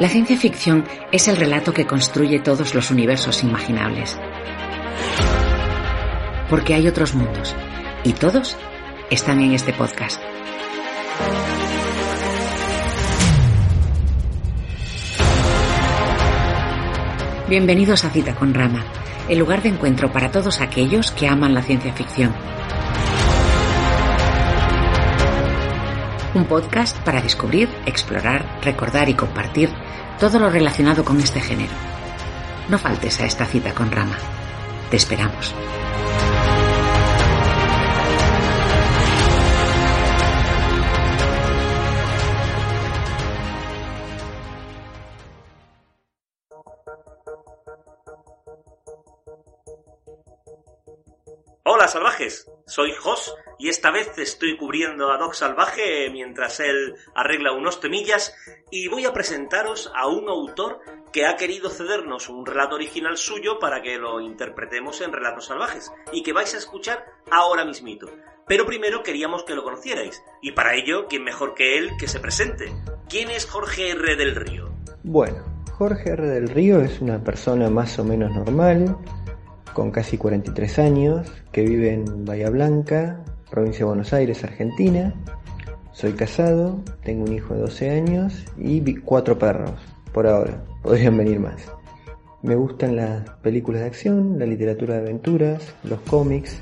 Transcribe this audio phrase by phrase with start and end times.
[0.00, 4.18] La ciencia ficción es el relato que construye todos los universos imaginables.
[6.48, 7.54] Porque hay otros mundos.
[8.02, 8.56] Y todos
[9.10, 10.18] están en este podcast.
[17.50, 18.82] Bienvenidos a Cita con Rama,
[19.28, 22.34] el lugar de encuentro para todos aquellos que aman la ciencia ficción.
[26.32, 29.68] Un podcast para descubrir, explorar, recordar y compartir
[30.20, 31.72] todo lo relacionado con este género.
[32.68, 34.16] No faltes a esta cita con Rama.
[34.90, 35.52] Te esperamos.
[51.64, 57.52] Hola salvajes, soy Jos y esta vez estoy cubriendo a Doc Salvaje mientras él arregla
[57.52, 58.34] unos temillas
[58.70, 60.80] y voy a presentaros a un autor
[61.12, 65.92] que ha querido cedernos un relato original suyo para que lo interpretemos en Relatos Salvajes
[66.10, 68.08] y que vais a escuchar ahora mismito.
[68.46, 72.18] Pero primero queríamos que lo conocierais y para ello, ¿quién mejor que él que se
[72.18, 72.72] presente?
[73.10, 74.16] ¿Quién es Jorge R.
[74.16, 74.70] del Río?
[75.02, 76.26] Bueno, Jorge R.
[76.26, 78.96] del Río es una persona más o menos normal,
[79.74, 85.12] con casi 43 años, que vive en Bahía Blanca, provincia de Buenos Aires, Argentina.
[85.92, 89.72] Soy casado, tengo un hijo de 12 años y cuatro perros,
[90.12, 91.70] por ahora, podrían venir más.
[92.42, 96.58] Me gustan las películas de acción, la literatura de aventuras, los cómics,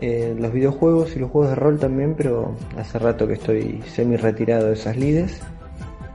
[0.00, 4.16] eh, los videojuegos y los juegos de rol también, pero hace rato que estoy semi
[4.16, 5.40] retirado de esas lides.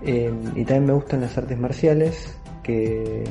[0.05, 2.33] Eh, y también me gustan las artes marciales,
[2.63, 3.23] que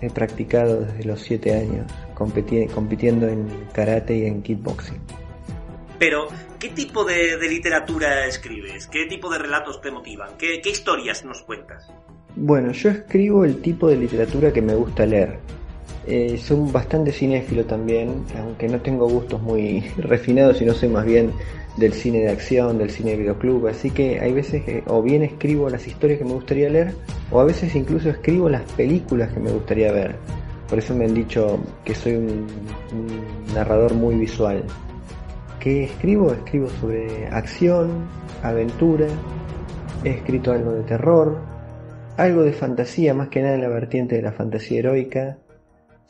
[0.00, 5.00] he practicado desde los 7 años, compitiendo en karate y en kickboxing.
[6.02, 6.26] Pero,
[6.58, 8.88] ¿qué tipo de, literatura escribes?
[8.88, 10.30] ¿Qué tipo de relatos te motivan?
[10.36, 11.92] ¿Qué, historias nos cuentas?
[12.34, 15.38] Bueno, yo escribo el tipo de literatura que me gusta leer.
[16.08, 21.30] Eh, soy bastante cinéfilo también, aunque no tengo gustos muy refinados, sino soy más bien
[21.76, 25.22] del cine de acción, del cine de videoclub, así que hay veces que o bien
[25.22, 26.96] escribo las historias que me gustaría leer,
[27.30, 30.16] o a veces incluso escribo las películas que me gustaría ver.
[30.68, 32.48] Por eso me han dicho que soy un,
[33.54, 34.64] narrador muy visual.
[35.62, 36.32] ¿Qué escribo?
[36.32, 38.08] Escribo sobre acción,
[38.42, 39.06] aventura,
[40.02, 41.38] he escrito algo de terror,
[42.18, 45.38] algo de fantasía, más que nada en la vertiente de la fantasía heroica,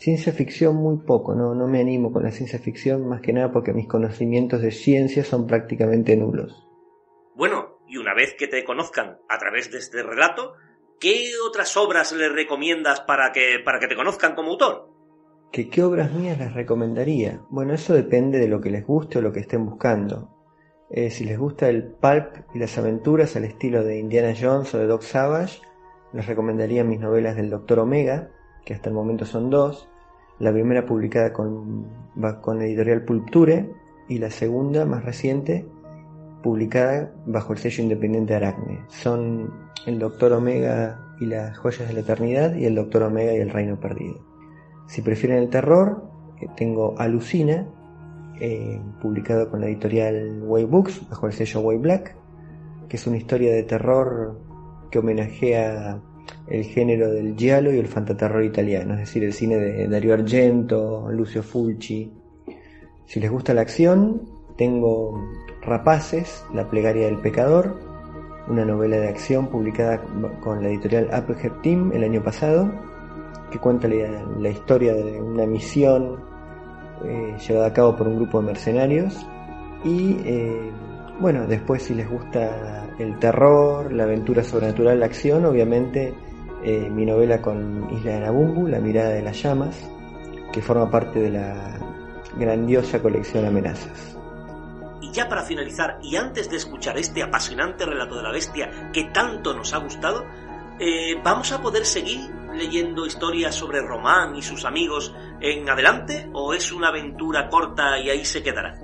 [0.02, 3.52] Ciencia ficción muy poco, no, no me animo con la ciencia ficción más que nada
[3.52, 6.66] porque mis conocimientos de ciencia son prácticamente nulos.
[7.36, 10.54] Bueno, y una vez que te conozcan a través de este relato,
[10.98, 14.91] ¿qué otras obras les recomiendas para que, para que te conozcan como autor?
[15.52, 17.42] ¿Qué, ¿Qué obras mías les recomendaría?
[17.50, 20.30] Bueno, eso depende de lo que les guste o lo que estén buscando.
[20.88, 24.78] Eh, si les gusta el pulp y las aventuras al estilo de Indiana Jones o
[24.78, 25.60] de Doc Savage,
[26.14, 28.30] les recomendaría mis novelas del Doctor Omega,
[28.64, 29.90] que hasta el momento son dos
[30.38, 31.86] la primera publicada con,
[32.40, 33.70] con editorial Pulpture
[34.08, 35.66] y la segunda, más reciente,
[36.42, 38.80] publicada bajo el sello independiente Aracne.
[38.88, 39.52] Son
[39.86, 43.50] El Doctor Omega y las Joyas de la Eternidad y El Doctor Omega y el
[43.50, 44.31] Reino Perdido.
[44.86, 46.04] Si prefieren el terror,
[46.40, 47.66] eh, tengo Alucina,
[48.40, 52.16] eh, publicado con la editorial Way Books bajo el sello Way Black,
[52.88, 54.40] que es una historia de terror
[54.90, 56.00] que homenajea
[56.48, 61.08] el género del giallo y el fantaterror italiano, es decir, el cine de Dario Argento,
[61.10, 62.12] Lucio Fulci.
[63.06, 64.22] Si les gusta la acción,
[64.56, 65.18] tengo
[65.62, 67.78] Rapaces, La plegaria del pecador,
[68.48, 70.02] una novela de acción publicada
[70.42, 72.70] con la editorial Applehead Team el año pasado,
[73.52, 76.18] que cuenta la, historia de una misión
[77.04, 79.26] eh, llevada a cabo por un grupo de mercenarios.
[79.84, 80.72] Y eh,
[81.20, 86.14] bueno, después si les gusta el terror, la aventura sobrenatural, la acción, obviamente
[86.64, 89.76] eh, mi novela con Isla de Nabumbu, La mirada de las llamas,
[90.52, 91.78] que forma parte de la
[92.36, 94.16] grandiosa colección Amenazas.
[95.02, 99.04] Y ya para finalizar, y antes de escuchar este apasionante relato de la bestia que
[99.12, 100.24] tanto nos ha gustado,
[101.22, 106.72] ¿vamos a poder seguir leyendo historias sobre Román y sus amigos en adelante o es
[106.72, 108.78] una aventura corta y ahí se quedará?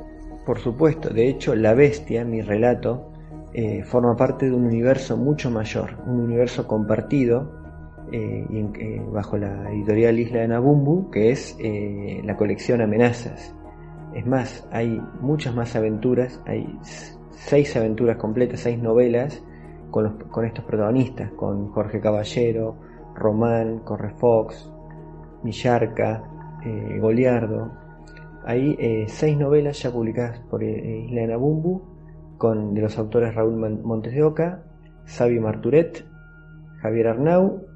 [0.45, 3.13] Por supuesto, de hecho La Bestia, mi relato,
[3.53, 7.53] eh, forma parte de un universo mucho mayor, un universo compartido
[8.13, 11.57] eh, y bajo la editorial Isla de Nabumbu, que es
[12.25, 13.55] la colección Amenazas.
[14.15, 16.67] Es más, hay muchas más aventuras, hay
[17.31, 19.43] seis aventuras completas, seis novelas
[19.91, 22.77] con, con estos protagonistas, con Jorge Caballero,
[23.19, 24.71] Román, Correfox,
[25.43, 26.25] Millarca,
[26.65, 27.73] eh, Goliardo.
[28.45, 31.83] Hay eh, seis novelas ya publicadas por eh, Isla Nabumbu,
[32.39, 34.63] con, de los autores Raúl Montes de Oca,
[35.07, 36.05] Xavi Marturet,
[36.81, 37.67] Javier Arnau,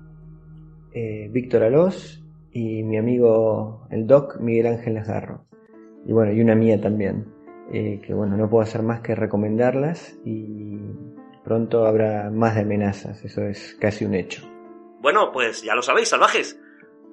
[1.30, 2.22] Víctor Alós
[2.52, 5.46] y mi amigo el Doc Miguel Ángel Lazarro.
[6.04, 7.26] Y bueno, y una mía también,
[7.72, 10.78] que bueno, no puedo hacer más que recomendarlas y
[11.42, 14.51] pronto habrá más de amenazas, eso es casi un hecho.
[15.02, 16.56] Bueno, pues ya lo sabéis, salvajes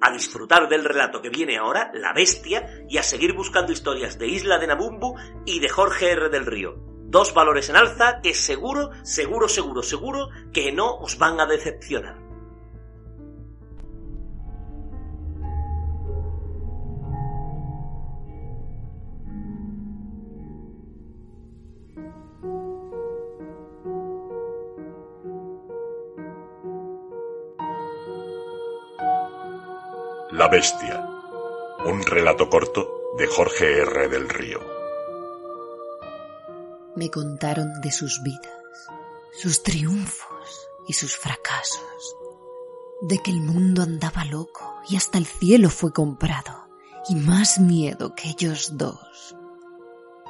[0.00, 4.28] a disfrutar del relato que viene ahora, La Bestia, y a seguir buscando historias de
[4.28, 6.28] Isla de Nabumbu y de Jorge R.
[6.28, 6.76] del Río.
[7.06, 12.30] Dos valores en alza que seguro, seguro, seguro, seguro que no os van a decepcionar.
[30.40, 31.06] La Bestia.
[31.84, 34.08] Un relato corto de Jorge R.
[34.08, 34.58] del Río.
[36.96, 38.88] Me contaron de sus vidas,
[39.38, 42.16] sus triunfos y sus fracasos,
[43.02, 46.70] de que el mundo andaba loco y hasta el cielo fue comprado,
[47.06, 49.36] y más miedo que ellos dos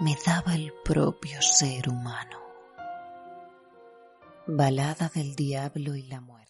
[0.00, 2.40] me daba el propio ser humano.
[4.48, 6.49] Balada del Diablo y la Muerte.